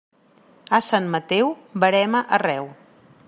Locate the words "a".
0.77-0.79